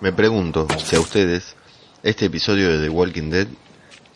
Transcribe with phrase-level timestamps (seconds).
[0.00, 1.56] Me pregunto si a ustedes
[2.02, 3.46] este episodio de The Walking Dead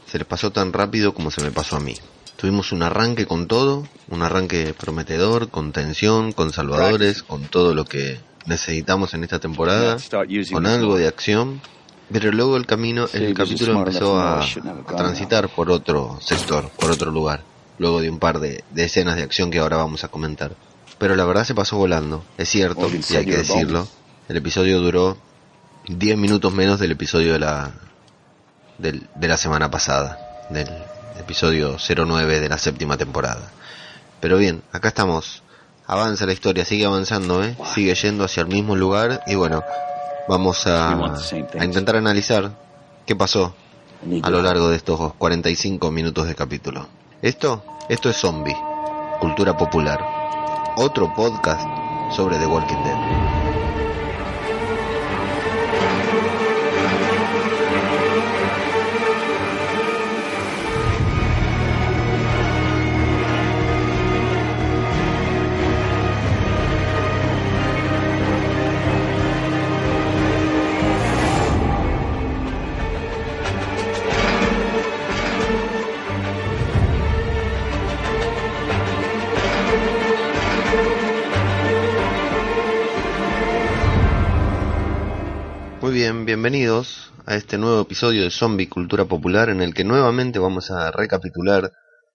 [0.06, 1.94] se les pasó tan rápido como se me pasó a mí.
[2.36, 7.84] Tuvimos un arranque con todo, un arranque prometedor, con tensión, con salvadores, con todo lo
[7.84, 9.96] que necesitamos en esta temporada,
[10.52, 11.60] con algo de acción,
[12.12, 17.10] pero luego el camino, el capítulo empezó a, a transitar por otro sector, por otro
[17.10, 17.42] lugar,
[17.78, 20.56] luego de un par de, de escenas de acción que ahora vamos a comentar.
[20.98, 23.88] Pero la verdad se pasó volando, es cierto, y hay que decirlo.
[24.28, 25.16] El episodio duró
[25.88, 27.70] 10 minutos menos del episodio de la,
[28.78, 30.18] del- de la semana pasada,
[30.50, 30.68] del
[31.18, 33.50] episodio 09 de la séptima temporada.
[34.20, 35.42] Pero bien, acá estamos.
[35.86, 37.56] Avanza la historia, sigue avanzando, ¿eh?
[37.74, 39.64] sigue yendo hacia el mismo lugar y bueno,
[40.28, 40.90] vamos a,
[41.58, 42.52] a intentar analizar
[43.06, 43.54] qué pasó
[44.22, 46.86] a lo largo de estos 45 minutos de capítulo.
[47.22, 48.56] Esto, esto es Zombie,
[49.18, 49.98] cultura popular.
[50.76, 51.62] Otro podcast
[52.14, 53.29] sobre The Walking Dead.
[56.20, 56.49] Muy bien,
[86.40, 90.90] bienvenidos a este nuevo episodio de Zombie Cultura Popular en el que nuevamente vamos a
[90.90, 91.70] recapitular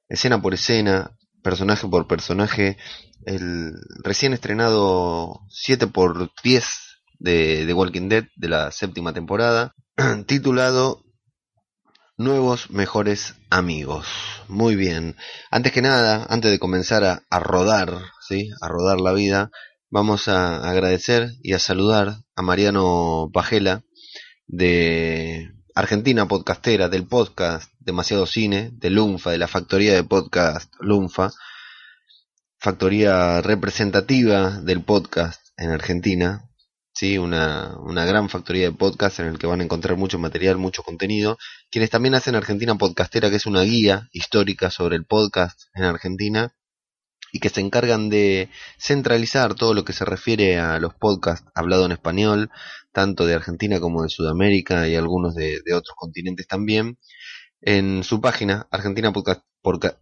[0.09, 1.11] escena por escena,
[1.43, 2.79] personaje por personaje,
[3.27, 3.73] el
[4.03, 6.65] recién estrenado 7 por 10
[7.19, 9.75] de The Walking Dead de la séptima temporada,
[10.25, 11.03] titulado
[12.17, 14.07] Nuevos Mejores Amigos.
[14.47, 15.15] Muy bien.
[15.51, 18.49] Antes que nada, antes de comenzar a, a rodar, ¿sí?
[18.59, 19.51] A rodar la vida,
[19.91, 23.84] vamos a agradecer y a saludar a Mariano Pajela
[24.47, 31.31] de Argentina Podcastera, del podcast Demasiado Cine, de Lunfa, de la factoría de podcast Lunfa,
[32.57, 36.49] factoría representativa del podcast en Argentina,
[36.93, 40.57] sí, una, una gran factoría de podcast en el que van a encontrar mucho material,
[40.57, 41.37] mucho contenido,
[41.69, 46.55] quienes también hacen Argentina Podcastera, que es una guía histórica sobre el podcast en Argentina,
[47.31, 51.85] y que se encargan de centralizar todo lo que se refiere a los podcasts hablado
[51.85, 52.51] en español,
[52.91, 56.97] tanto de Argentina como de Sudamérica y algunos de, otros continentes también,
[57.61, 59.41] en su página Argentina Podcast,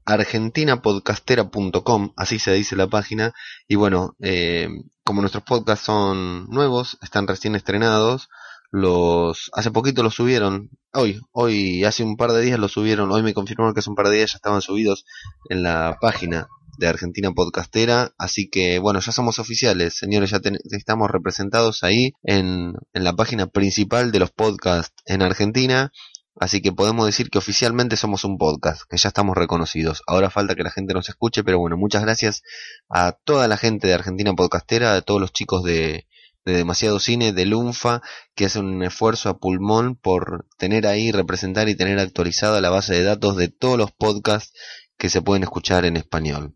[0.06, 3.34] argentinapodcastera.com, así se dice la página,
[3.68, 4.68] y bueno, eh,
[5.04, 8.30] como nuestros podcasts son nuevos, están recién estrenados,
[8.72, 13.24] los hace poquito los subieron, hoy, hoy hace un par de días los subieron, hoy
[13.24, 15.06] me confirmaron que hace un par de días ya estaban subidos
[15.50, 16.48] en la página
[16.78, 20.40] de Argentina Podcastera, así que bueno, ya somos oficiales, señores, ya
[20.72, 25.92] estamos representados ahí en, en la página principal de los podcasts en Argentina,
[26.40, 30.02] así que podemos decir que oficialmente somos un podcast, que ya estamos reconocidos.
[30.08, 32.42] Ahora falta que la gente nos escuche, pero bueno, muchas gracias
[32.90, 36.08] a toda la gente de Argentina Podcastera, a todos los chicos de,
[36.46, 38.02] de Demasiado Cine, de Lunfa,
[38.36, 42.94] que hacen un esfuerzo a pulmón por tener ahí, representar y tener actualizada la base
[42.94, 44.54] de datos de todos los podcasts
[44.98, 46.54] que se pueden escuchar en español.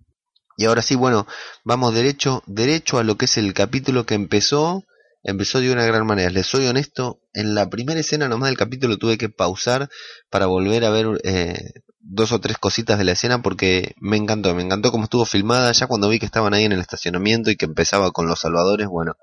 [0.58, 1.28] Y ahora sí, bueno,
[1.64, 4.84] vamos derecho, derecho a lo que es el capítulo que empezó,
[5.24, 6.32] empezó de una gran manera.
[6.32, 9.88] Les soy honesto, en la primera escena nomás del capítulo tuve que pausar
[10.32, 14.56] para volver a ver eh, dos o tres cositas de la escena porque me encantó,
[14.56, 17.56] me encantó cómo estuvo filmada, ya cuando vi que estaban ahí en el estacionamiento y
[17.56, 19.14] que empezaba con los salvadores, bueno,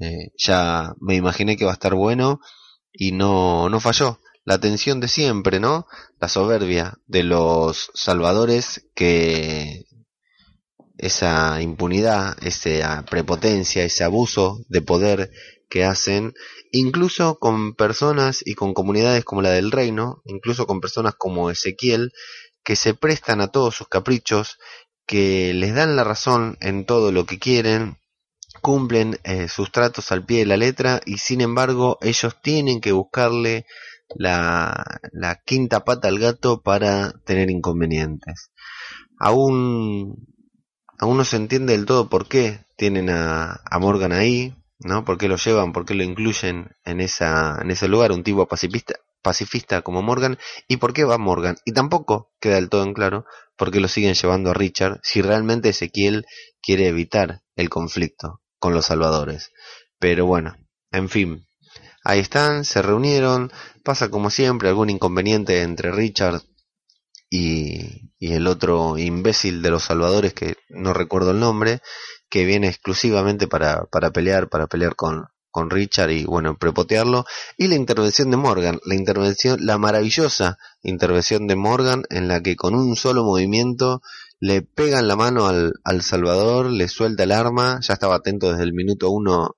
[0.00, 2.40] eh, ya me imaginé que va a estar bueno
[2.92, 4.18] y no, no falló.
[4.44, 5.86] La tensión de siempre, ¿no?
[6.20, 9.84] La soberbia de los salvadores que
[11.04, 15.30] esa impunidad, esa prepotencia, ese abuso de poder
[15.68, 16.32] que hacen,
[16.72, 22.12] incluso con personas y con comunidades como la del reino, incluso con personas como Ezequiel,
[22.64, 24.56] que se prestan a todos sus caprichos,
[25.06, 27.98] que les dan la razón en todo lo que quieren,
[28.62, 32.92] cumplen eh, sus tratos al pie de la letra y sin embargo ellos tienen que
[32.92, 33.66] buscarle
[34.16, 38.52] la, la quinta pata al gato para tener inconvenientes.
[39.18, 40.33] Aún
[40.98, 45.04] aún no se entiende del todo por qué tienen a, Morgan ahí, ¿no?
[45.04, 45.72] ¿Por qué lo llevan?
[45.72, 48.12] ¿Por qué lo incluyen en esa en ese lugar?
[48.12, 50.38] Un tipo pacifista, pacifista como Morgan.
[50.68, 51.56] ¿Y por qué va Morgan?
[51.64, 53.24] Y tampoco queda del todo en claro
[53.56, 56.26] por qué lo siguen llevando a Richard si realmente Ezequiel
[56.62, 59.52] quiere evitar el conflicto con los salvadores.
[59.98, 60.56] Pero bueno,
[60.90, 61.46] en fin.
[62.04, 63.50] Ahí están, se reunieron,
[63.82, 66.42] pasa como siempre algún inconveniente entre Richard
[67.30, 71.80] y, y el otro imbécil de los salvadores que no recuerdo el nombre,
[72.28, 77.24] que viene exclusivamente para, para pelear, para pelear con, con Richard y bueno, prepotearlo.
[77.56, 82.56] Y la intervención de Morgan, la intervención, la maravillosa intervención de Morgan en la que
[82.56, 84.02] con un solo movimiento
[84.40, 88.64] le pegan la mano al, al Salvador, le suelta el arma, ya estaba atento desde
[88.64, 89.56] el minuto uno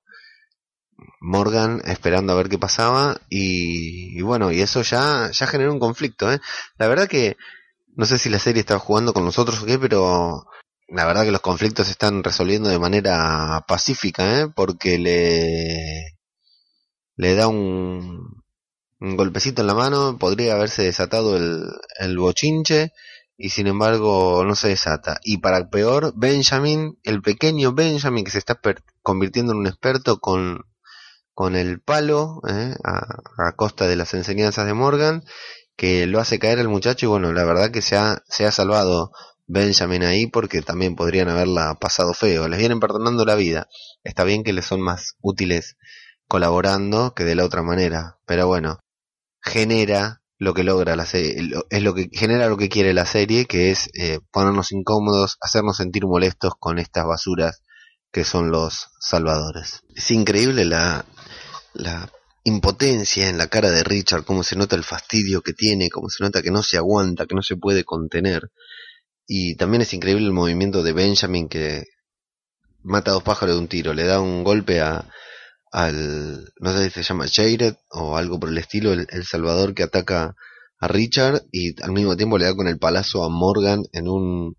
[1.19, 6.31] Morgan esperando a ver qué pasaba y, bueno, y eso ya, ya generó un conflicto,
[6.31, 6.39] ¿eh?
[6.77, 7.37] La verdad que
[7.97, 10.45] no sé si la serie estaba jugando con nosotros o qué, pero
[10.87, 14.47] la verdad que los conflictos se están resolviendo de manera pacífica, ¿eh?
[14.55, 16.17] Porque le,
[17.15, 18.43] le da un,
[18.99, 21.65] un golpecito en la mano, podría haberse desatado el,
[21.99, 22.93] el bochinche
[23.37, 25.19] y sin embargo no se desata.
[25.23, 28.59] Y para peor, Benjamin, el pequeño Benjamin que se está
[29.01, 30.65] convirtiendo en un experto con,
[31.33, 32.75] con el palo ¿eh?
[32.83, 35.23] a, costa de las enseñanzas de Morgan,
[35.77, 38.51] que lo hace caer el muchacho y bueno, la verdad que se ha, se ha
[38.51, 39.11] salvado
[39.45, 42.47] Benjamin ahí porque también podrían haberla pasado feo.
[42.47, 43.67] Les vienen perdonando la vida.
[44.03, 45.77] Está bien que les son más útiles
[46.27, 48.79] colaborando que de la otra manera, pero bueno,
[49.41, 51.35] genera lo que logra la serie,
[51.69, 55.77] es lo que genera lo que quiere la serie, que es eh, ponernos incómodos, hacernos
[55.77, 57.61] sentir molestos con estas basuras
[58.11, 59.83] que son los salvadores.
[59.95, 61.05] Es increíble la,
[61.73, 62.09] la
[62.47, 66.23] impotencia en la cara de Richard, cómo se nota el fastidio que tiene, cómo se
[66.23, 68.51] nota que no se aguanta, que no se puede contener.
[69.27, 71.83] Y también es increíble el movimiento de Benjamin que
[72.83, 75.09] mata a dos pájaros de un tiro, le da un golpe a,
[75.73, 79.73] al, no sé si se llama Jared o algo por el estilo, el, el, Salvador
[79.73, 80.33] que ataca
[80.79, 84.55] a Richard y al mismo tiempo le da con el palazo a Morgan en un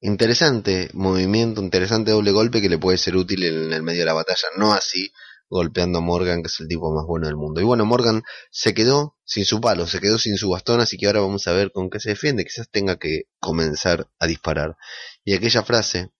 [0.00, 4.12] interesante movimiento, interesante doble golpe que le puede ser útil en el medio de la
[4.12, 5.10] batalla, no así
[5.48, 7.60] golpeando a Morgan, que es el tipo más bueno del mundo.
[7.60, 11.06] Y bueno, Morgan se quedó sin su palo, se quedó sin su bastón, así que
[11.06, 14.76] ahora vamos a ver con qué se defiende, quizás tenga que comenzar a disparar.
[15.24, 16.10] Y aquella frase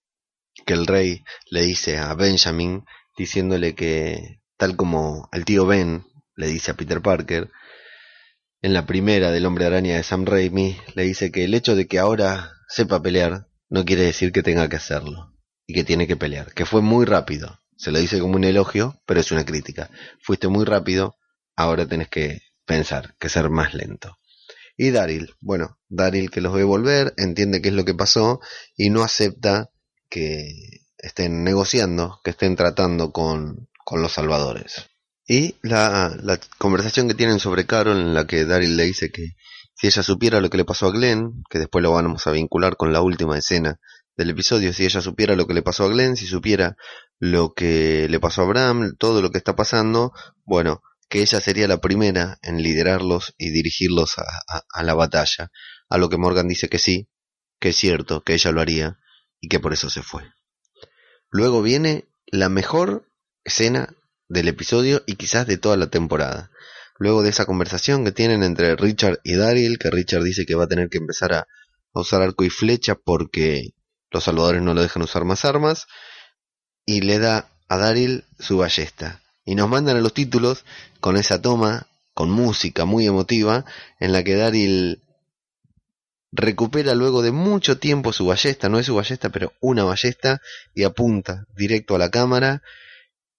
[0.65, 2.85] que el rey le dice a Benjamin,
[3.17, 7.49] diciéndole que, tal como el tío Ben le dice a Peter Parker,
[8.61, 11.87] en la primera del hombre araña de Sam Raimi, le dice que el hecho de
[11.87, 15.33] que ahora sepa pelear no quiere decir que tenga que hacerlo
[15.67, 17.59] y que tiene que pelear, que fue muy rápido.
[17.77, 19.89] Se lo dice como un elogio, pero es una crítica.
[20.21, 21.15] Fuiste muy rápido,
[21.55, 24.17] ahora tenés que pensar, que ser más lento.
[24.75, 28.39] Y Daryl, bueno, Daryl que los ve volver, entiende qué es lo que pasó
[28.75, 29.71] y no acepta
[30.09, 30.51] que
[30.97, 34.89] estén negociando, que estén tratando con, con los salvadores.
[35.27, 39.35] Y la, la, conversación que tienen sobre Carol en la que Daryl le dice que
[39.73, 42.77] si ella supiera lo que le pasó a Glenn, que después lo vamos a vincular
[42.77, 43.79] con la última escena
[44.17, 46.75] del episodio, si ella supiera lo que le pasó a Glenn, si supiera
[47.19, 50.11] lo que le pasó a Bram, todo lo que está pasando,
[50.43, 55.51] bueno, que ella sería la primera en liderarlos y dirigirlos a, a, la batalla,
[55.87, 57.07] a lo que Morgan dice que sí,
[57.59, 58.97] que es cierto, que ella lo haría
[59.39, 60.23] y que por eso se fue.
[61.29, 63.07] Luego viene la mejor
[63.43, 63.95] escena
[64.27, 66.51] del episodio y quizás de toda la temporada.
[66.97, 70.63] Luego de esa conversación que tienen entre Richard y Daryl, que Richard dice que va
[70.63, 71.47] a tener que empezar a
[71.93, 73.73] usar arco y flecha porque
[74.11, 75.87] los salvadores no lo dejan usar más armas,
[76.85, 79.21] y le da a Daryl su ballesta.
[79.45, 80.65] Y nos mandan a los títulos
[80.99, 83.65] con esa toma, con música muy emotiva,
[83.99, 85.01] en la que Daryl
[86.31, 90.41] recupera luego de mucho tiempo su ballesta, no es su ballesta, pero una ballesta,
[90.73, 92.61] y apunta directo a la cámara,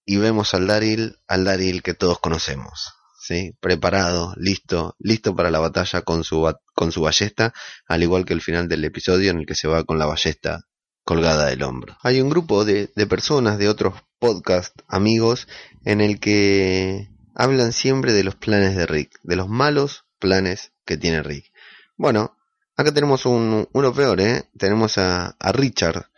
[0.04, 2.97] y vemos al Daryl, al Daryl que todos conocemos.
[3.20, 3.54] ¿Sí?
[3.60, 7.52] preparado, listo, listo para la batalla con su, con su ballesta,
[7.86, 10.66] al igual que el final del episodio en el que se va con la ballesta
[11.04, 11.96] colgada del hombro.
[12.02, 15.48] Hay un grupo de, de personas de otros podcast amigos
[15.84, 20.96] en el que hablan siempre de los planes de Rick, de los malos planes que
[20.96, 21.50] tiene Rick.
[21.96, 22.38] Bueno,
[22.78, 24.44] Acá tenemos un, uno peor, ¿eh?
[24.56, 26.10] Tenemos a, a, Richard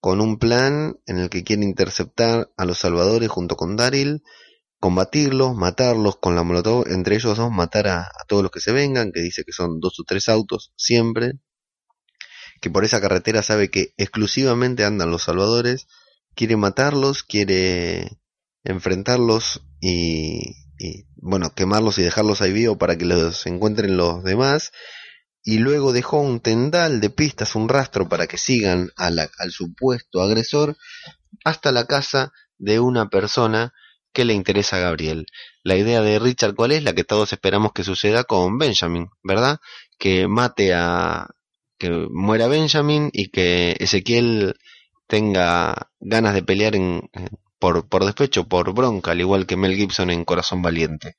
[0.00, 4.24] con un plan en el que quiere interceptar a los salvadores junto con Daryl,
[4.80, 9.12] combatirlos, matarlos con la molotov, entre ellos dos matar a, todos los que se vengan,
[9.12, 11.32] que dice que son dos o tres autos siempre,
[12.60, 15.86] que por esa carretera sabe que exclusivamente andan los salvadores,
[16.34, 18.18] quiere matarlos, quiere
[18.64, 24.72] enfrentarlos y, y bueno, quemarlos y dejarlos ahí vivos para que los encuentren los demás.
[25.42, 30.76] Y luego dejó un tendal de pistas, un rastro para que sigan al supuesto agresor
[31.44, 33.72] hasta la casa de una persona
[34.12, 35.26] que le interesa a Gabriel.
[35.62, 36.82] La idea de Richard, ¿cuál es?
[36.82, 39.58] La que todos esperamos que suceda con Benjamin, ¿verdad?
[39.98, 41.28] Que mate a...
[41.78, 44.54] que muera Benjamin y que Ezequiel
[45.06, 47.10] tenga ganas de pelear en,
[47.58, 51.16] por, por despecho, por bronca, al igual que Mel Gibson en Corazón Valiente.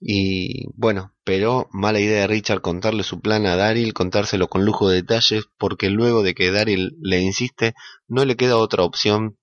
[0.00, 4.88] Y bueno, pero mala idea de Richard contarle su plan a Daryl, contárselo con lujo
[4.88, 7.74] de detalles, porque luego de que Daryl le insiste,
[8.06, 9.38] no le queda otra opción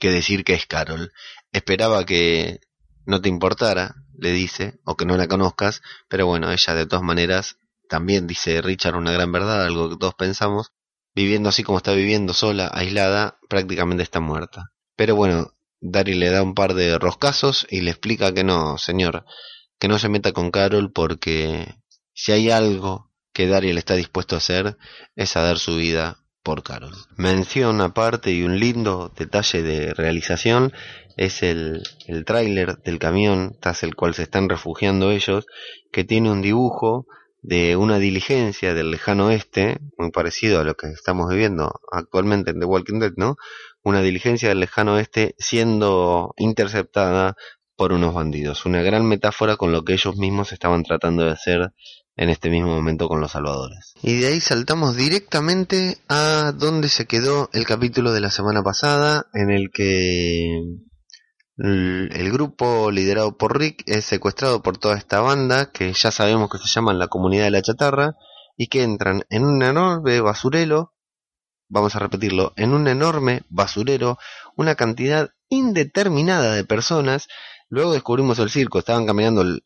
[0.00, 1.12] que decir que es Carol.
[1.52, 2.60] Esperaba que
[3.04, 7.04] no te importara, le dice, o que no la conozcas, pero bueno, ella de todas
[7.04, 10.72] maneras también dice Richard una gran verdad, algo que todos pensamos,
[11.14, 14.72] viviendo así como está viviendo sola, aislada, prácticamente está muerta.
[14.96, 19.24] Pero bueno, Daryl le da un par de roscazos y le explica que no, señor,
[19.78, 21.76] que no se meta con Carol porque
[22.12, 24.78] si hay algo que Daryl está dispuesto a hacer
[25.14, 26.25] es a dar su vida
[27.16, 30.72] Mención aparte y un lindo detalle de realización
[31.16, 35.46] es el, el tráiler del camión tras el cual se están refugiando ellos,
[35.90, 37.06] que tiene un dibujo
[37.42, 42.60] de una diligencia del lejano oeste, muy parecido a lo que estamos viviendo actualmente en
[42.60, 43.36] The Walking Dead, ¿no?
[43.82, 47.36] Una diligencia del lejano oeste siendo interceptada
[47.76, 48.66] por unos bandidos.
[48.66, 51.72] Una gran metáfora con lo que ellos mismos estaban tratando de hacer
[52.16, 53.94] en este mismo momento con los salvadores.
[54.02, 59.26] Y de ahí saltamos directamente a donde se quedó el capítulo de la semana pasada,
[59.34, 60.48] en el que
[61.58, 66.58] el grupo liderado por Rick es secuestrado por toda esta banda que ya sabemos que
[66.58, 68.14] se llaman la comunidad de la chatarra
[68.56, 70.94] y que entran en un enorme basurero,
[71.68, 74.18] vamos a repetirlo, en un enorme basurero,
[74.56, 77.28] una cantidad indeterminada de personas.
[77.68, 79.62] Luego descubrimos el circo, estaban caminando el,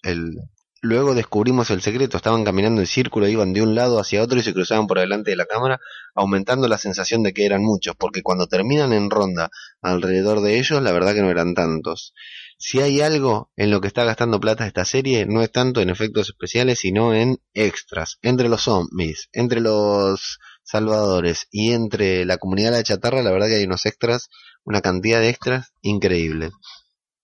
[0.83, 4.43] Luego descubrimos el secreto, estaban caminando en círculo, iban de un lado hacia otro y
[4.43, 5.79] se cruzaban por delante de la cámara,
[6.15, 9.51] aumentando la sensación de que eran muchos, porque cuando terminan en ronda
[9.83, 12.15] alrededor de ellos, la verdad que no eran tantos.
[12.57, 15.91] Si hay algo en lo que está gastando plata esta serie, no es tanto en
[15.91, 22.71] efectos especiales, sino en extras, entre los zombies, entre los salvadores y entre la comunidad
[22.71, 24.31] de la chatarra, la verdad que hay unos extras,
[24.65, 26.51] una cantidad de extras increíble.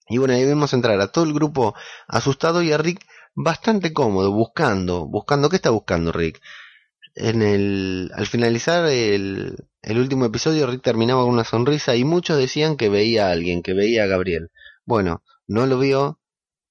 [0.08, 1.74] Y bueno, ahí vemos entrar a todo el grupo
[2.06, 3.04] asustado y a Rick
[3.36, 6.40] bastante cómodo, buscando, buscando, ¿qué está buscando Rick?
[7.14, 12.38] En el, al finalizar el, el último episodio, Rick terminaba con una sonrisa y muchos
[12.38, 14.50] decían que veía a alguien, que veía a Gabriel.
[14.84, 16.20] Bueno, no lo vio,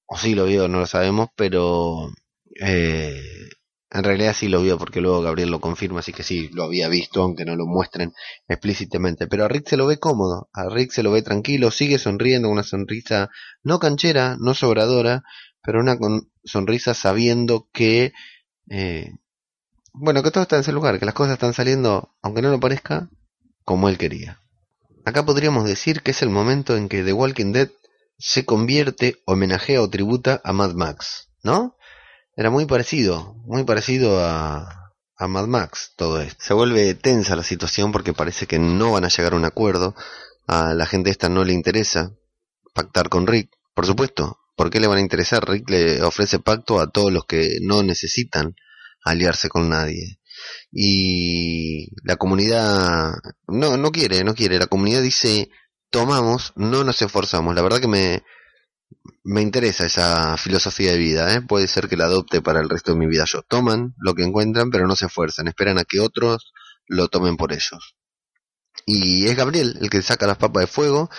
[0.06, 2.10] o sí lo vio, no lo sabemos, pero
[2.60, 3.22] eh,
[3.90, 6.88] en realidad sí lo vio porque luego Gabriel lo confirma, así que sí, lo había
[6.88, 8.12] visto, aunque no lo muestren
[8.48, 9.26] explícitamente.
[9.28, 12.48] Pero a Rick se lo ve cómodo, a Rick se lo ve tranquilo, sigue sonriendo,
[12.48, 13.30] una sonrisa
[13.62, 15.22] no canchera, no sobradora,
[15.66, 15.98] pero una
[16.44, 18.12] sonrisa sabiendo que,
[18.70, 19.10] eh,
[19.92, 22.60] bueno, que todo está en ese lugar, que las cosas están saliendo, aunque no lo
[22.60, 23.10] parezca,
[23.64, 24.40] como él quería.
[25.04, 27.68] Acá podríamos decir que es el momento en que The Walking Dead
[28.16, 31.76] se convierte, homenajea o tributa a Mad Max, ¿no?
[32.36, 36.44] Era muy parecido, muy parecido a, a Mad Max todo esto.
[36.44, 39.96] Se vuelve tensa la situación porque parece que no van a llegar a un acuerdo.
[40.46, 42.12] A la gente esta no le interesa
[42.72, 43.50] pactar con Rick.
[43.74, 45.48] Por supuesto, ¿Por qué le van a interesar?
[45.48, 48.56] Rick le ofrece pacto a todos los que no necesitan
[49.04, 50.18] aliarse con nadie.
[50.72, 53.12] Y la comunidad
[53.46, 54.58] no, no quiere, no quiere.
[54.58, 55.50] La comunidad dice,
[55.90, 57.54] tomamos, no nos esforzamos.
[57.54, 58.24] La verdad que me,
[59.24, 61.34] me interesa esa filosofía de vida.
[61.34, 61.42] ¿eh?
[61.42, 63.42] Puede ser que la adopte para el resto de mi vida yo.
[63.42, 65.48] Toman lo que encuentran, pero no se esfuerzan.
[65.48, 66.52] Esperan a que otros
[66.86, 67.96] lo tomen por ellos.
[68.84, 71.10] Y es Gabriel el que saca las papas de fuego.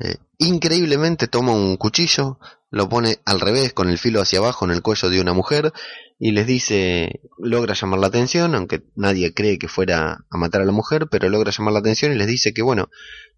[0.00, 2.38] Eh, increíblemente toma un cuchillo,
[2.70, 5.72] lo pone al revés con el filo hacia abajo en el cuello de una mujer
[6.18, 10.64] y les dice, logra llamar la atención, aunque nadie cree que fuera a matar a
[10.64, 12.88] la mujer, pero logra llamar la atención y les dice que bueno,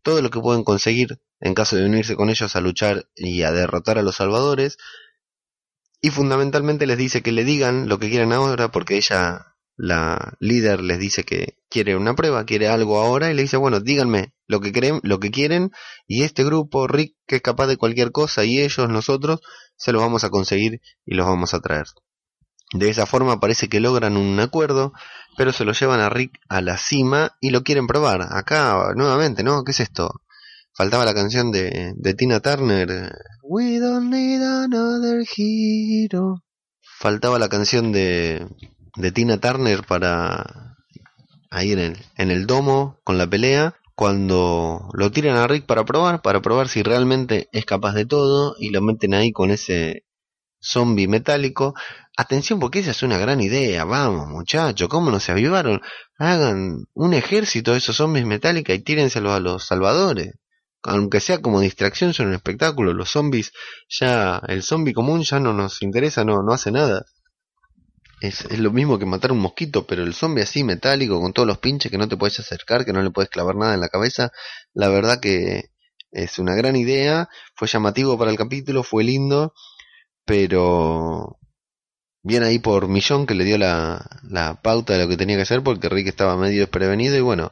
[0.03, 3.53] todo lo que pueden conseguir en caso de unirse con ellos a luchar y a
[3.53, 4.79] derrotar a los salvadores,
[6.01, 10.81] y fundamentalmente les dice que le digan lo que quieran ahora porque ella la líder
[10.81, 14.61] les dice que quiere una prueba, quiere algo ahora y le dice, bueno, díganme lo
[14.61, 15.71] que creen, lo que quieren
[16.07, 19.41] y este grupo, Rick, que es capaz de cualquier cosa y ellos, nosotros,
[19.77, 21.87] se los vamos a conseguir y los vamos a traer.
[22.75, 24.93] De esa forma parece que logran un acuerdo,
[25.37, 28.27] pero se lo llevan a Rick a la cima y lo quieren probar.
[28.31, 29.63] Acá, nuevamente, ¿no?
[29.65, 30.23] ¿Qué es esto?
[30.75, 33.13] Faltaba la canción de, de Tina Turner.
[33.43, 36.43] We don't need another hero.
[36.99, 38.47] Faltaba la canción de,
[38.97, 40.77] de Tina Turner para
[41.51, 45.85] ahí en el, en el domo con la pelea cuando lo tiran a Rick para
[45.85, 50.05] probar, para probar si realmente es capaz de todo y lo meten ahí con ese
[50.61, 51.75] zombie metálico.
[52.17, 55.81] Atención porque esa es una gran idea, vamos muchachos, ¿cómo no se avivaron?
[56.19, 60.35] Hagan un ejército de esos zombies metálicos y tírenselo a los salvadores.
[60.85, 62.93] Aunque sea como distracción, son un espectáculo.
[62.93, 63.53] Los zombies
[63.89, 67.05] ya, el zombie común ya no nos interesa, no, no hace nada.
[68.23, 71.49] Es, es, lo mismo que matar un mosquito, pero el zombie así metálico, con todos
[71.49, 73.89] los pinches que no te puedes acercar, que no le puedes clavar nada en la
[73.89, 74.31] cabeza,
[74.75, 75.71] la verdad que
[76.13, 79.55] es una gran idea, fue llamativo para el capítulo, fue lindo,
[80.25, 81.41] pero
[82.23, 85.43] bien ahí por Millón que le dio la, la pauta de lo que tenía que
[85.43, 87.51] hacer porque Rick estaba medio desprevenido y bueno,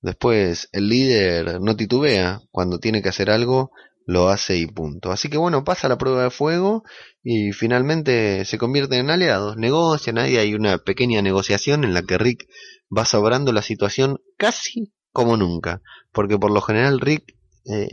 [0.00, 3.70] después el líder no titubea, cuando tiene que hacer algo,
[4.08, 5.12] lo hace y punto.
[5.12, 6.82] Así que bueno, pasa la prueba de fuego
[7.22, 12.16] y finalmente se convierten en aliados, negocian, ahí hay una pequeña negociación en la que
[12.16, 12.48] Rick
[12.96, 17.34] va sobrando la situación casi como nunca, porque por lo general Rick
[17.66, 17.90] eh,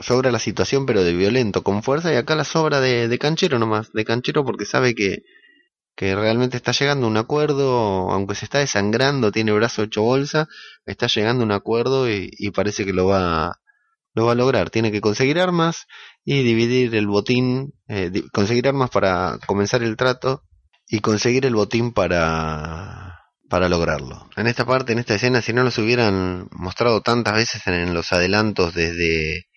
[0.00, 3.60] sobra la situación pero de violento, con fuerza, y acá la sobra de, de canchero
[3.60, 5.22] nomás, de canchero porque sabe que,
[5.94, 10.48] que realmente está llegando a un acuerdo, aunque se está desangrando, tiene brazo hecho bolsa,
[10.84, 13.59] está llegando a un acuerdo y, y parece que lo va,
[14.14, 14.70] lo va a lograr.
[14.70, 15.86] Tiene que conseguir armas
[16.24, 20.42] y dividir el botín, eh, conseguir armas para comenzar el trato
[20.88, 24.30] y conseguir el botín para para lograrlo.
[24.36, 28.12] En esta parte, en esta escena, si no los hubieran mostrado tantas veces en los
[28.12, 29.48] adelantos desde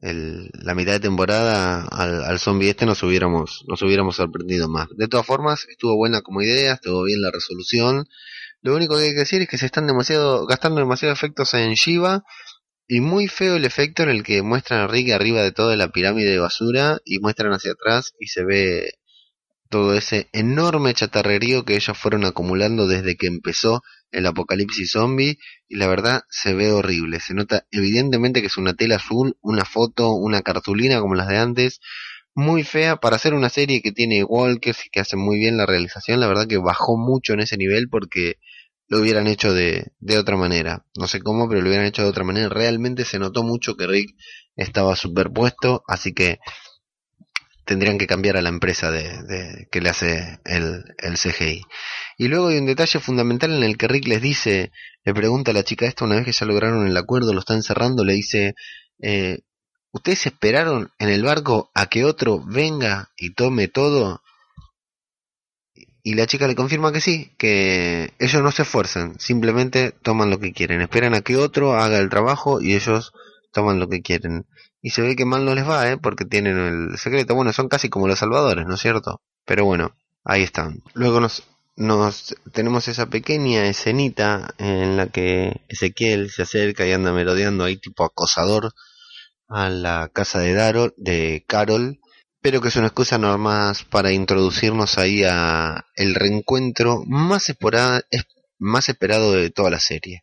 [0.00, 4.86] la mitad de temporada al, al zombie este nos hubiéramos, nos hubiéramos sorprendido más.
[4.96, 8.06] De todas formas, estuvo buena como idea, estuvo bien la resolución.
[8.62, 11.72] Lo único que hay que decir es que se están demasiado, gastando demasiados efectos en
[11.74, 12.22] Shiva
[12.88, 15.90] y muy feo el efecto en el que muestran a Rick arriba de toda la
[15.90, 18.94] pirámide de basura y muestran hacia atrás y se ve
[19.68, 25.76] todo ese enorme chatarrerío que ellos fueron acumulando desde que empezó el apocalipsis zombie y
[25.76, 27.20] la verdad se ve horrible.
[27.20, 31.36] Se nota evidentemente que es una tela azul, una foto, una cartulina como las de
[31.36, 31.80] antes,
[32.34, 35.66] muy fea para hacer una serie que tiene walkers y que hace muy bien la
[35.66, 36.20] realización.
[36.20, 38.36] La verdad que bajó mucho en ese nivel porque
[38.88, 40.84] lo hubieran hecho de, de otra manera.
[40.96, 42.48] No sé cómo, pero lo hubieran hecho de otra manera.
[42.48, 44.16] Realmente se notó mucho que Rick
[44.56, 46.40] estaba superpuesto, así que
[47.68, 51.62] tendrían que cambiar a la empresa de, que le hace el, el, CGI.
[52.16, 54.72] Y luego hay un detalle fundamental en el que Rick les dice,
[55.04, 57.62] le pregunta a la chica esta una vez que ya lograron el acuerdo, lo están
[57.62, 58.54] cerrando, le dice,
[59.02, 59.40] eh,
[59.92, 64.22] ¿ustedes esperaron en el barco a que otro venga y tome todo?
[66.08, 70.40] Y la chica le confirma que sí, que ellos no se esfuerzan, simplemente toman lo
[70.40, 73.12] que quieren, esperan a que otro haga el trabajo y ellos
[73.52, 74.46] toman lo que quieren.
[74.80, 75.98] Y se ve que mal no les va, ¿eh?
[75.98, 77.34] Porque tienen el secreto.
[77.34, 79.20] Bueno, son casi como los salvadores, ¿no es cierto?
[79.44, 80.82] Pero bueno, ahí están.
[80.94, 81.42] Luego nos,
[81.76, 87.76] nos tenemos esa pequeña escenita en la que Ezequiel se acerca y anda merodeando ahí
[87.76, 88.72] tipo acosador
[89.46, 92.00] a la casa de Daro, de Carol,
[92.40, 97.52] pero que es una excusa más para introducirnos ahí a el reencuentro más
[98.58, 100.22] más esperado de toda la serie.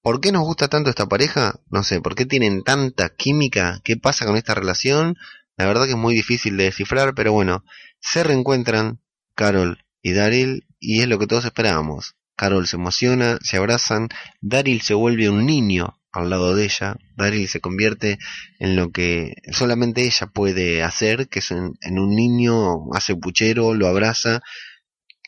[0.00, 1.60] ¿Por qué nos gusta tanto esta pareja?
[1.70, 3.80] No sé, ¿por qué tienen tanta química?
[3.84, 5.16] ¿Qué pasa con esta relación?
[5.56, 7.64] La verdad que es muy difícil de descifrar, pero bueno,
[8.00, 9.00] se reencuentran
[9.34, 12.14] Carol y Daryl y es lo que todos esperábamos.
[12.36, 14.08] Carol se emociona, se abrazan,
[14.40, 18.18] Daryl se vuelve un niño al lado de ella, Daryl se convierte
[18.58, 23.86] en lo que solamente ella puede hacer, que es en, un niño, hace puchero, lo
[23.86, 24.40] abraza,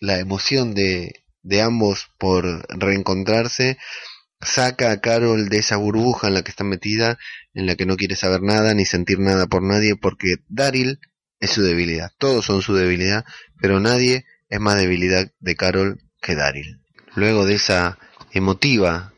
[0.01, 3.79] la emoción de, de ambos por reencontrarse
[4.41, 7.19] saca a Carol de esa burbuja en la que está metida,
[7.53, 10.99] en la que no quiere saber nada ni sentir nada por nadie, porque Daryl
[11.41, 12.11] es su debilidad.
[12.19, 13.25] Todos son su debilidad,
[13.61, 16.81] pero nadie es más debilidad de Carol que Daryl.
[17.15, 17.99] Luego de esa
[18.33, 19.13] emotiva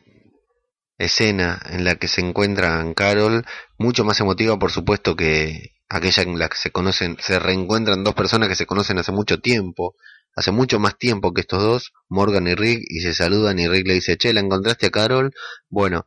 [1.04, 3.44] escena en la que se encuentran Carol,
[3.78, 8.14] mucho más emotiva por supuesto que aquella en la que se conocen, se reencuentran dos
[8.14, 9.94] personas que se conocen hace mucho tiempo,
[10.34, 13.86] hace mucho más tiempo que estos dos, Morgan y Rick, y se saludan y Rick
[13.86, 15.32] le dice, che, ¿la encontraste a Carol?
[15.68, 16.04] Bueno,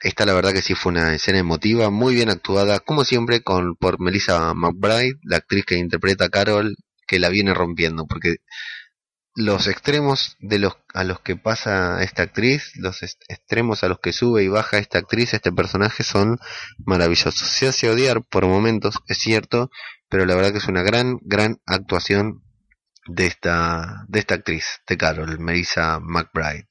[0.00, 3.76] esta la verdad que sí fue una escena emotiva, muy bien actuada, como siempre, con
[3.76, 8.36] por Melissa McBride, la actriz que interpreta a Carol, que la viene rompiendo, porque
[9.34, 14.12] los extremos de los a los que pasa esta actriz, los extremos a los que
[14.12, 16.38] sube y baja esta actriz, este personaje son
[16.78, 17.48] maravillosos.
[17.48, 19.70] Se hace odiar por momentos, es cierto,
[20.08, 22.42] pero la verdad que es una gran, gran actuación
[23.06, 26.68] de esta, de esta actriz, de Carol, Melissa McBride.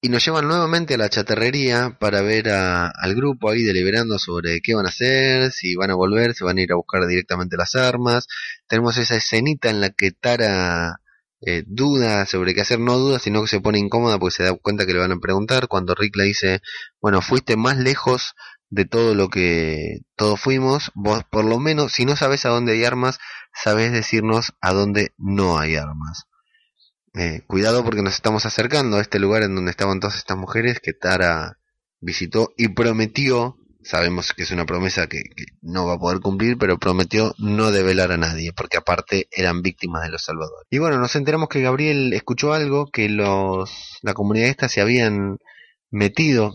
[0.00, 4.74] Y nos llevan nuevamente a la chatarrería para ver al grupo ahí deliberando sobre qué
[4.74, 7.74] van a hacer, si van a volver, si van a ir a buscar directamente las
[7.74, 8.26] armas.
[8.68, 11.00] Tenemos esa escenita en la que Tara
[11.40, 14.54] eh, duda sobre qué hacer, no duda, sino que se pone incómoda porque se da
[14.54, 15.68] cuenta que le van a preguntar.
[15.68, 16.60] Cuando Rick le dice,
[17.00, 18.34] bueno, fuiste más lejos
[18.70, 22.72] de todo lo que todos fuimos, vos por lo menos, si no sabes a dónde
[22.72, 23.18] hay armas,
[23.54, 26.24] sabes decirnos a dónde no hay armas.
[27.14, 30.80] Eh, cuidado porque nos estamos acercando a este lugar en donde estaban todas estas mujeres
[30.80, 31.58] que Tara
[32.00, 35.22] visitó y prometió, sabemos que es una promesa que,
[35.62, 40.02] no va a poder cumplir, pero prometió no develar a nadie, porque aparte eran víctimas
[40.02, 40.66] de los salvadores.
[40.70, 45.38] Y bueno, nos enteramos que Gabriel escuchó algo, que los, la comunidad esta se habían
[45.90, 46.54] metido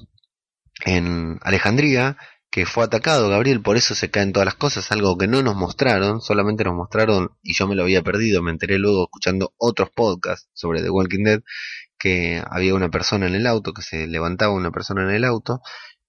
[0.86, 2.18] en Alejandría,
[2.50, 5.56] que fue atacado Gabriel, por eso se caen todas las cosas, algo que no nos
[5.56, 9.90] mostraron, solamente nos mostraron, y yo me lo había perdido, me enteré luego escuchando otros
[9.90, 11.40] podcasts sobre The Walking Dead,
[11.98, 15.62] que había una persona en el auto, que se levantaba una persona en el auto,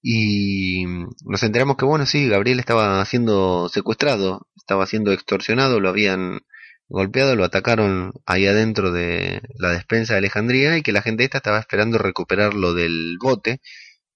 [0.03, 0.85] y
[1.25, 6.41] nos enteramos que bueno, sí, Gabriel estaba siendo secuestrado, estaba siendo extorsionado, lo habían
[6.89, 11.39] golpeado, lo atacaron ahí adentro de la despensa de Alejandría y que la gente esta
[11.39, 13.61] estaba esperando recuperarlo del bote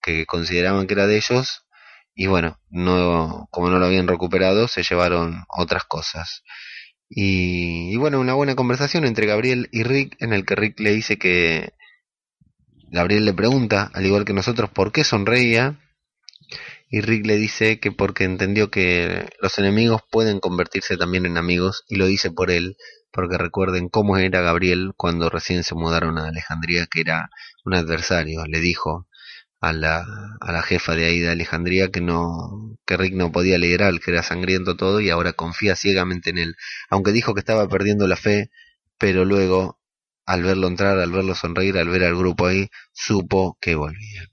[0.03, 1.67] que consideraban que era de ellos
[2.17, 6.43] y bueno, no como no lo habían recuperado, se llevaron otras cosas.
[7.09, 10.93] Y, y, bueno, una buena conversación entre Gabriel y Rick en el que Rick le
[10.93, 11.75] dice que
[12.91, 15.81] Gabriel le pregunta, al igual que nosotros, por qué sonreía.
[16.89, 21.85] Y Rick le dice que porque entendió que los enemigos pueden convertirse también en amigos
[21.89, 22.77] y lo dice por él,
[23.11, 27.31] porque recuerden cómo era Gabriel cuando recién se mudaron a Alejandría, que era
[27.65, 28.45] un adversario.
[28.47, 29.09] Le dijo
[29.61, 30.05] a la,
[30.41, 34.13] a la jefa de ahí de Alejandría que no que Rick no podía liderar, que
[34.13, 36.57] era sangriento todo y ahora confía ciegamente en él.
[36.89, 38.51] Aunque dijo que estaba perdiendo la fe,
[38.99, 39.76] pero luego
[40.27, 44.29] al verlo entrar, al verlo sonreír, al ver al grupo ahí, supo que volvía.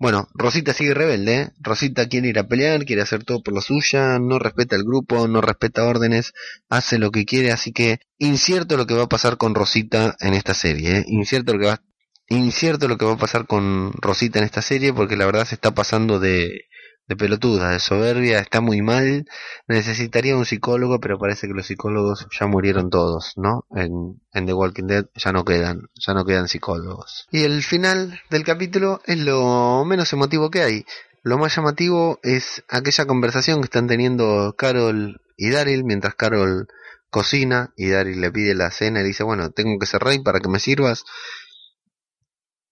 [0.00, 1.50] Bueno, Rosita sigue rebelde, ¿eh?
[1.58, 5.26] Rosita quiere ir a pelear, quiere hacer todo por la suya, no respeta el grupo,
[5.26, 6.34] no respeta órdenes,
[6.68, 10.34] hace lo que quiere, así que incierto lo que va a pasar con Rosita en
[10.34, 11.04] esta serie, ¿eh?
[11.08, 11.82] incierto lo que va
[12.28, 15.54] incierto lo que va a pasar con Rosita en esta serie porque la verdad se
[15.54, 16.66] está pasando de
[17.08, 19.26] de pelotuda, de soberbia, está muy mal,
[19.66, 23.66] necesitaría un psicólogo, pero parece que los psicólogos ya murieron todos, ¿no?
[23.74, 27.26] En, en The Walking Dead ya no quedan, ya no quedan psicólogos.
[27.30, 30.84] Y el final del capítulo es lo menos emotivo que hay.
[31.22, 36.68] Lo más llamativo es aquella conversación que están teniendo Carol y Daryl mientras Carol
[37.10, 40.40] cocina y Daryl le pide la cena y dice, bueno, tengo que ser rey para
[40.40, 41.04] que me sirvas.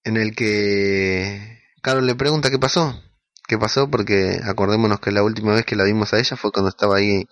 [0.05, 3.03] En el que Carol le pregunta qué pasó
[3.47, 6.69] qué pasó, porque acordémonos que la última vez que la vimos a ella fue cuando
[6.71, 7.25] estaba ahí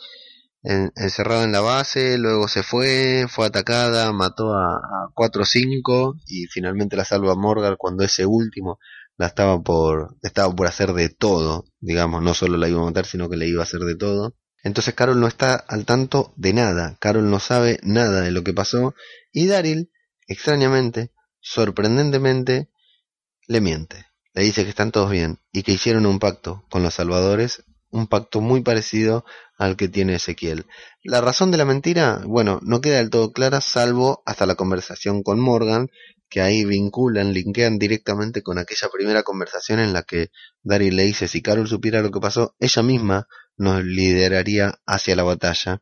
[0.64, 6.16] encerrada en la base, luego se fue, fue atacada, mató a, a 4 o 5
[6.26, 8.78] y finalmente la salva Morgan cuando ese último
[9.16, 13.04] la estaba por, estaba por hacer de todo, digamos, no solo la iba a matar,
[13.04, 14.36] sino que le iba a hacer de todo.
[14.62, 18.54] Entonces Carol no está al tanto de nada, Carol no sabe nada de lo que
[18.54, 18.94] pasó
[19.32, 19.90] y Daryl,
[20.26, 22.70] extrañamente, sorprendentemente,
[23.46, 26.94] le miente le dice que están todos bien y que hicieron un pacto con los
[26.94, 29.24] salvadores, un pacto muy parecido
[29.56, 30.66] al que tiene Ezequiel.
[31.04, 35.22] La razón de la mentira, bueno, no queda del todo clara, salvo hasta la conversación
[35.22, 35.88] con Morgan,
[36.28, 40.30] que ahí vinculan, linkean directamente con aquella primera conversación en la que
[40.64, 45.22] Daryl le dice si Carol supiera lo que pasó, ella misma nos lideraría hacia la
[45.22, 45.80] batalla.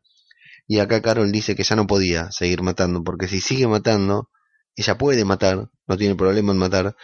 [0.67, 4.29] Y acá Carol dice que ya no podía seguir matando, porque si sigue matando,
[4.77, 6.97] ella puede matar, no tiene problema en matar,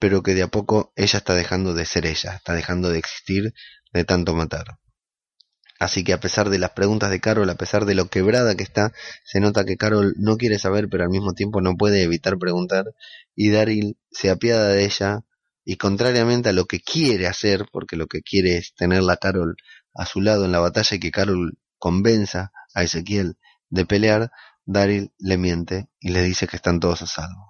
[0.00, 3.54] pero que de a poco ella está dejando de ser ella, está dejando de existir
[3.92, 4.78] de tanto matar.
[5.78, 8.62] Así que a pesar de las preguntas de Carol, a pesar de lo quebrada que
[8.62, 8.92] está,
[9.24, 12.86] se nota que Carol no quiere saber, pero al mismo tiempo no puede evitar preguntar,
[13.36, 15.20] y Daryl se apiada de ella,
[15.64, 19.56] y contrariamente a lo que quiere hacer, porque lo que quiere es tenerla Carol
[19.94, 23.36] a su lado en la batalla y que Carol convenza a Ezequiel
[23.68, 24.30] de pelear,
[24.64, 27.49] Daryl le miente y le dice que están todos a salvo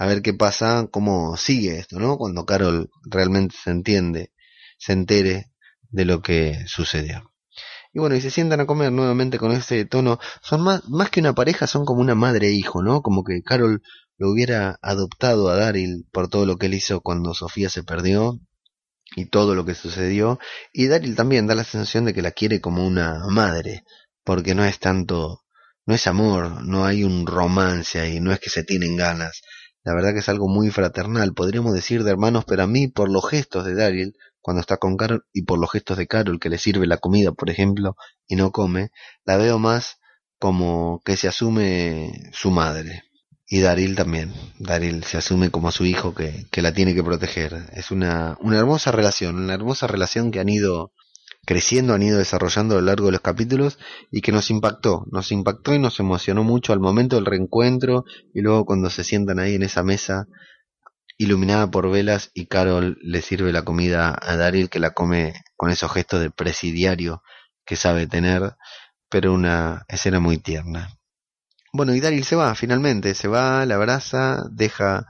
[0.00, 2.16] a ver qué pasa, cómo sigue esto, ¿no?
[2.16, 4.32] Cuando Carol realmente se entiende,
[4.78, 5.52] se entere
[5.90, 7.34] de lo que sucedió.
[7.92, 10.18] Y bueno, y se sientan a comer nuevamente con ese tono.
[10.40, 13.02] Son más, más que una pareja, son como una madre e hijo, ¿no?
[13.02, 13.82] Como que Carol
[14.16, 18.40] lo hubiera adoptado a Daryl por todo lo que él hizo cuando Sofía se perdió
[19.16, 20.38] y todo lo que sucedió.
[20.72, 23.84] Y Daryl también da la sensación de que la quiere como una madre,
[24.24, 25.42] porque no es tanto,
[25.84, 29.42] no es amor, no hay un romance ahí, no es que se tienen ganas,
[29.84, 33.10] la verdad que es algo muy fraternal, podríamos decir de hermanos, pero a mí por
[33.10, 36.48] los gestos de Daryl cuando está con Carol y por los gestos de Carol que
[36.48, 38.90] le sirve la comida, por ejemplo, y no come,
[39.24, 39.98] la veo más
[40.38, 43.04] como que se asume su madre.
[43.46, 44.32] Y Daryl también.
[44.58, 47.66] Daryl se asume como su hijo que, que la tiene que proteger.
[47.72, 50.92] Es una, una hermosa relación, una hermosa relación que han ido
[51.46, 53.78] creciendo, han ido desarrollando a lo largo de los capítulos
[54.10, 58.40] y que nos impactó, nos impactó y nos emocionó mucho al momento del reencuentro y
[58.40, 60.26] luego cuando se sientan ahí en esa mesa
[61.18, 65.70] iluminada por velas y Carol le sirve la comida a Daryl que la come con
[65.70, 67.22] esos gestos de presidiario
[67.66, 68.54] que sabe tener,
[69.10, 70.96] pero una escena muy tierna.
[71.72, 75.06] Bueno, y Daryl se va, finalmente, se va, la abraza, deja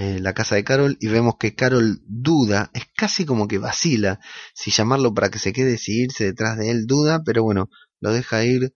[0.00, 4.20] eh, la casa de Carol y vemos que Carol duda, es casi como que vacila
[4.54, 8.12] si llamarlo para que se quede, si irse detrás de él, duda, pero bueno, lo
[8.12, 8.72] deja ir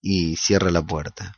[0.00, 1.34] y cierra la puerta.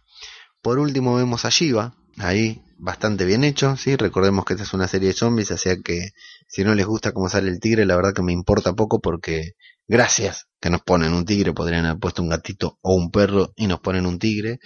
[0.63, 3.97] Por último vemos a Shiva, ahí bastante bien hecho, ¿sí?
[3.97, 6.11] recordemos que esta es una serie de zombies, así que
[6.47, 9.55] si no les gusta cómo sale el tigre, la verdad que me importa poco porque
[9.89, 13.67] gracias que nos ponen un tigre, podrían haber puesto un gatito o un perro y
[13.67, 14.59] nos ponen un tigre.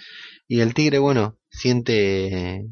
[0.47, 2.65] Y el tigre, bueno, siente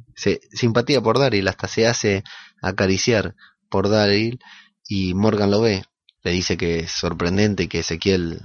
[0.51, 2.23] simpatía por Daryl, hasta se hace
[2.62, 3.35] acariciar
[3.69, 4.39] por Daryl
[4.88, 5.83] y Morgan lo ve,
[6.23, 8.41] le dice que es sorprendente que Ezequiel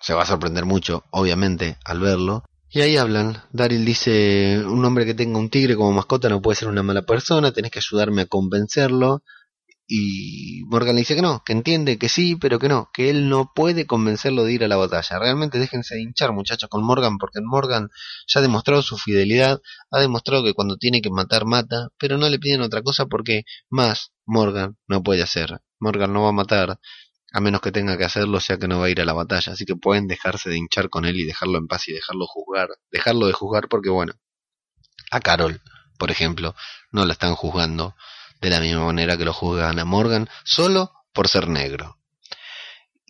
[0.00, 2.44] se va a sorprender mucho, obviamente, al verlo.
[2.70, 3.42] Y ahí hablan.
[3.52, 7.02] Daryl dice, un hombre que tenga un tigre como mascota no puede ser una mala
[7.02, 9.22] persona, tenés que ayudarme a convencerlo.
[9.90, 13.30] Y Morgan le dice que no, que entiende que sí, pero que no, que él
[13.30, 15.18] no puede convencerlo de ir a la batalla.
[15.18, 17.88] Realmente déjense de hinchar, muchachos, con Morgan, porque Morgan
[18.26, 22.28] ya ha demostrado su fidelidad, ha demostrado que cuando tiene que matar, mata, pero no
[22.28, 25.58] le piden otra cosa porque más Morgan no puede hacer.
[25.80, 26.78] Morgan no va a matar,
[27.32, 29.54] a menos que tenga que hacerlo, sea que no va a ir a la batalla.
[29.54, 32.68] Así que pueden dejarse de hinchar con él y dejarlo en paz y dejarlo juzgar,
[32.90, 34.12] dejarlo de juzgar porque bueno,
[35.10, 35.62] a Carol,
[35.98, 36.54] por ejemplo,
[36.92, 37.94] no la están juzgando
[38.40, 41.98] de la misma manera que lo juzgan a Morgan, solo por ser negro.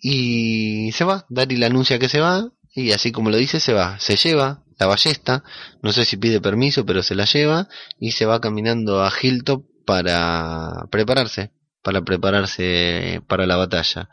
[0.01, 3.99] Y se va, Daryl anuncia que se va, y así como lo dice, se va,
[3.99, 5.43] se lleva la ballesta,
[5.81, 7.67] no sé si pide permiso, pero se la lleva,
[7.99, 11.51] y se va caminando a Hilltop para prepararse,
[11.83, 14.09] para prepararse para la batalla.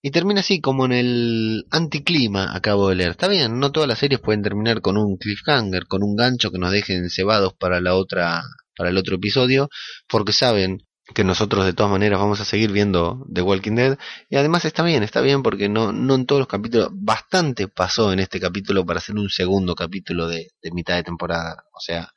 [0.00, 3.12] Y termina así, como en el anticlima, acabo de leer.
[3.12, 6.58] Está bien, no todas las series pueden terminar con un cliffhanger, con un gancho que
[6.58, 8.42] nos dejen cebados para la otra
[8.76, 9.68] para el otro episodio,
[10.08, 13.98] porque saben que nosotros de todas maneras vamos a seguir viendo The Walking Dead
[14.30, 18.12] y además está bien, está bien porque no, no en todos los capítulos, bastante pasó
[18.12, 22.10] en este capítulo para hacer un segundo capítulo de, mitad de temporada, o sea,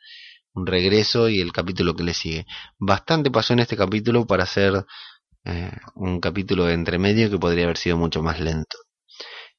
[0.53, 2.45] un regreso y el capítulo que le sigue.
[2.79, 4.85] Bastante pasó en este capítulo para hacer
[5.45, 8.77] eh, un capítulo de entremedio que podría haber sido mucho más lento.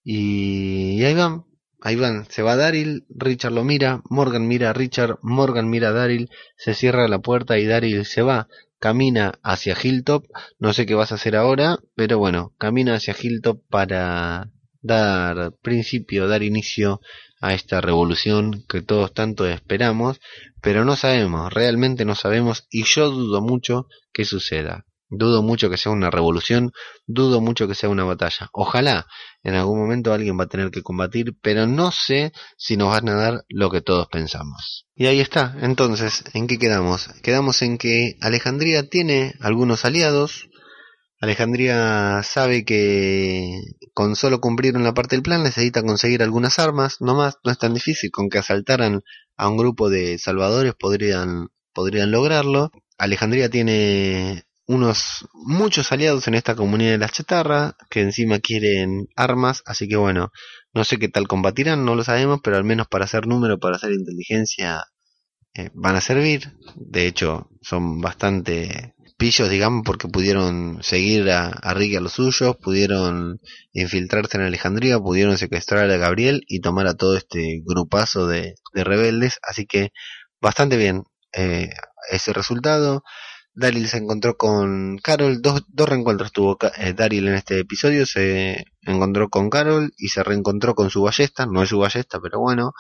[0.02, 1.44] Y, y ahí van,
[1.80, 5.92] Ahí van, se va Daryl, Richard lo mira, Morgan mira a Richard, Morgan mira a
[5.92, 8.48] Daryl, se cierra la puerta y Daryl se va,
[8.80, 10.24] camina hacia Hilltop,
[10.58, 14.50] no sé qué vas a hacer ahora, pero bueno, camina hacia Hilltop para
[14.82, 17.00] dar principio, dar inicio
[17.40, 20.20] a esta revolución que todos tanto esperamos,
[20.60, 24.84] pero no sabemos, realmente no sabemos y yo dudo mucho que suceda.
[25.10, 26.72] Dudo mucho que sea una revolución,
[27.06, 28.50] dudo mucho que sea una batalla.
[28.52, 29.06] Ojalá
[29.42, 33.08] en algún momento alguien va a tener que combatir, pero no sé si nos van
[33.08, 34.86] a dar lo que todos pensamos.
[34.94, 37.08] Y ahí está, entonces, ¿en qué quedamos?
[37.22, 40.48] Quedamos en que Alejandría tiene algunos aliados,
[41.20, 43.60] Alejandría sabe que
[43.92, 47.58] con solo cumplir una parte del plan necesita conseguir algunas armas, no más, no es
[47.58, 49.02] tan difícil, con que asaltaran
[49.36, 52.70] a un grupo de salvadores podrían, podrían lograrlo.
[52.98, 59.62] Alejandría tiene unos muchos aliados en esta comunidad de las chatarras que encima quieren armas,
[59.64, 60.30] así que bueno,
[60.74, 63.76] no sé qué tal combatirán, no lo sabemos, pero al menos para hacer número, para
[63.76, 64.84] hacer inteligencia,
[65.54, 66.52] eh, van a servir.
[66.76, 72.56] De hecho, son bastante pillos, digamos, porque pudieron seguir a, a Rick a los suyos,
[72.58, 73.40] pudieron
[73.72, 79.38] infiltrarse en Alejandría, pudieron secuestrar a Gabriel y tomar a todo este grupazo de, rebeldes,
[79.42, 79.92] así que
[80.40, 81.70] bastante bien eh,
[82.10, 83.02] ese resultado.
[83.58, 88.64] Daryl se encontró con Carol, dos, dos reencuentros tuvo eh, Daryl en este episodio, se
[88.82, 92.72] encontró con Carol y se reencontró con su ballesta, no es su ballesta, pero bueno,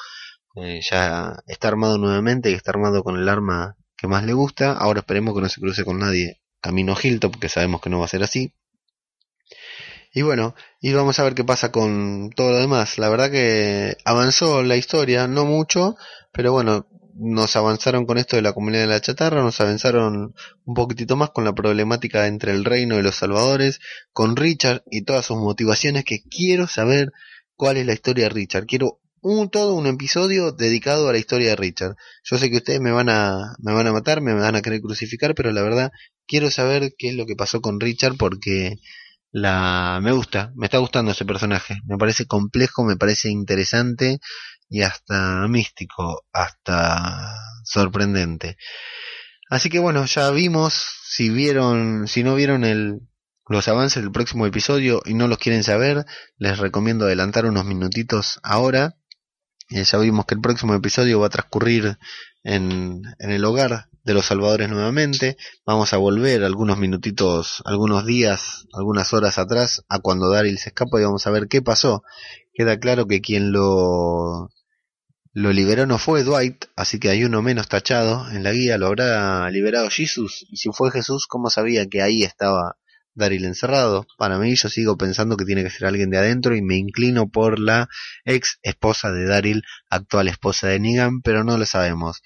[0.54, 4.72] eh, ya está armado nuevamente y está armado con el arma que más le gusta,
[4.72, 8.04] ahora esperemos que no se cruce con nadie camino Hilltop, porque sabemos que no va
[8.04, 8.54] a ser así.
[10.14, 12.98] Y bueno, y vamos a ver qué pasa con todo lo demás.
[12.98, 15.96] La verdad que avanzó la historia, no mucho,
[16.32, 16.86] pero bueno,
[17.18, 21.30] nos avanzaron con esto de la comunidad de la chatarra, nos avanzaron un poquitito más
[21.30, 23.80] con la problemática entre el reino y los salvadores,
[24.12, 27.12] con Richard y todas sus motivaciones, que quiero saber
[27.56, 28.66] cuál es la historia de Richard.
[28.66, 31.96] Quiero un todo un episodio dedicado a la historia de Richard.
[32.22, 34.80] Yo sé que ustedes me van a me van a matar, me van a querer
[34.80, 35.90] crucificar, pero la verdad
[36.26, 38.76] quiero saber qué es lo que pasó con Richard porque
[39.30, 41.74] la me gusta, me está gustando ese personaje.
[41.84, 44.20] Me parece complejo, me parece interesante
[44.68, 48.56] y hasta místico, hasta sorprendente.
[49.50, 53.00] Así que bueno, ya vimos, si vieron, si no vieron el,
[53.48, 56.04] los avances del próximo episodio y no los quieren saber,
[56.36, 58.96] les recomiendo adelantar unos minutitos ahora.
[59.70, 61.98] Eh, ya vimos que el próximo episodio va a transcurrir
[62.42, 65.36] en, en el hogar de los salvadores nuevamente.
[65.66, 71.00] Vamos a volver algunos minutitos, algunos días, algunas horas atrás a cuando Daryl se escapa
[71.00, 72.02] y vamos a ver qué pasó.
[72.52, 74.50] Queda claro que quien lo
[75.38, 78.88] lo liberó no fue Dwight, así que hay uno menos tachado en la guía, lo
[78.88, 80.44] habrá liberado Jesús.
[80.50, 82.76] Y si fue Jesús, ¿cómo sabía que ahí estaba
[83.14, 84.04] Daryl encerrado?
[84.18, 87.28] Para mí yo sigo pensando que tiene que ser alguien de adentro y me inclino
[87.28, 87.88] por la
[88.24, 92.20] ex esposa de Daryl, actual esposa de Negan, pero no lo sabemos.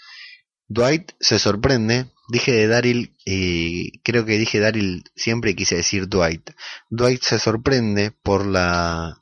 [0.69, 6.53] Dwight se sorprende, dije de Daryl y creo que dije Daryl siempre quise decir Dwight.
[6.89, 9.22] Dwight se sorprende por la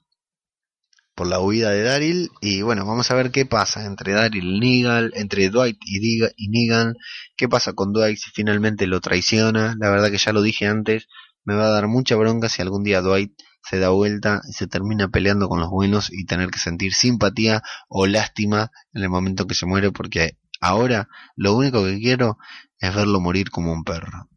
[1.14, 2.31] por la huida de Daryl.
[2.40, 6.49] Y bueno, vamos a ver qué pasa entre Daryl y Negan, entre Dwight y, y
[6.49, 6.94] Negan,
[7.37, 11.07] qué pasa con Dwight si finalmente lo traiciona, la verdad que ya lo dije antes,
[11.44, 14.66] me va a dar mucha bronca si algún día Dwight se da vuelta y se
[14.66, 19.46] termina peleando con los buenos y tener que sentir simpatía o lástima en el momento
[19.46, 22.38] que se muere porque ahora lo único que quiero
[22.79, 24.30] es verlo morir como un perro.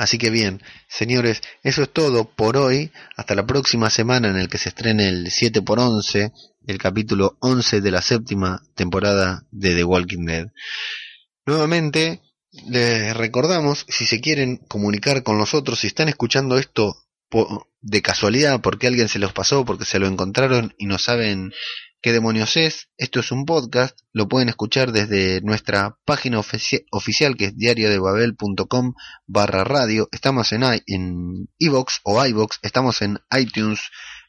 [0.00, 2.90] Así que bien, señores, eso es todo por hoy.
[3.18, 6.32] Hasta la próxima semana en el que se estrene el 7 por 11
[6.66, 10.46] el capítulo 11 de la séptima temporada de The Walking Dead.
[11.44, 12.22] Nuevamente,
[12.66, 16.96] les recordamos, si se quieren comunicar con nosotros, si están escuchando esto
[17.82, 21.52] de casualidad, porque alguien se los pasó, porque se lo encontraron y no saben
[22.00, 27.46] qué demonios es, esto es un podcast, lo pueden escuchar desde nuestra página oficial que
[27.46, 28.94] es diariodebabel.com
[29.26, 33.80] barra radio, estamos en en iVox o iVox, estamos en iTunes,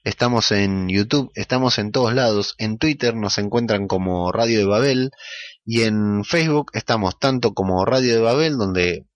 [0.03, 5.11] estamos en YouTube, estamos en todos lados, en Twitter nos encuentran como Radio de Babel
[5.65, 9.07] y en Facebook estamos tanto como Radio de Babel donde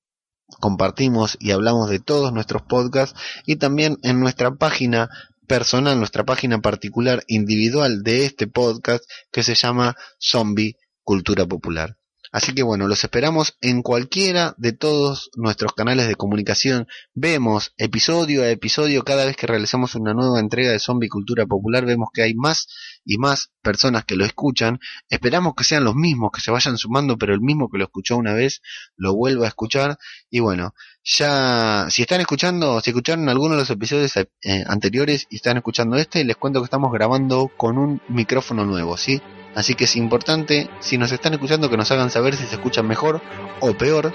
[0.60, 5.10] compartimos y hablamos de todos nuestros podcasts y también en nuestra página
[5.46, 11.98] personal, nuestra página particular individual de este podcast que se llama Zombie Cultura Popular.
[12.36, 16.86] Así que bueno, los esperamos en cualquiera de todos nuestros canales de comunicación.
[17.14, 21.86] Vemos episodio a episodio, cada vez que realizamos una nueva entrega de Zombie Cultura Popular,
[21.86, 22.68] vemos que hay más
[23.06, 24.82] y más personas que lo escuchan.
[25.08, 28.18] Esperamos que sean los mismos, que se vayan sumando, pero el mismo que lo escuchó
[28.18, 28.62] una vez
[28.98, 29.98] lo vuelva a escuchar.
[30.30, 30.74] Y bueno,
[31.06, 34.28] ya, si están escuchando, si escucharon alguno de los episodios eh,
[34.68, 39.22] anteriores y están escuchando este, les cuento que estamos grabando con un micrófono nuevo, ¿sí?
[39.56, 42.86] Así que es importante, si nos están escuchando, que nos hagan saber si se escuchan
[42.88, 43.22] mejor
[43.62, 44.14] o peor.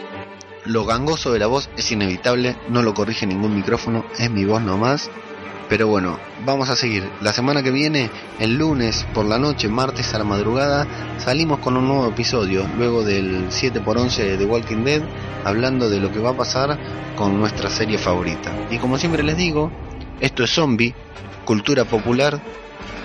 [0.66, 4.60] Lo gangoso de la voz es inevitable, no lo corrige ningún micrófono, es mi voz
[4.60, 5.10] nomás.
[5.70, 7.08] Pero bueno, vamos a seguir.
[7.22, 11.76] La semana que viene, el lunes por la noche, martes a la madrugada, salimos con
[11.76, 15.02] un nuevo episodio, luego del 7x11 de Walking Dead,
[15.44, 16.76] hablando de lo que va a pasar
[17.16, 18.52] con nuestra serie favorita.
[18.70, 19.70] Y como siempre les digo,
[20.20, 20.94] esto es Zombie,
[21.44, 22.40] Cultura Popular,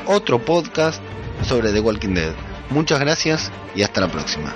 [0.08, 1.02] otro podcast
[1.44, 2.34] sobre The Walking Dead.
[2.70, 4.56] Muchas gracias y hasta la próxima.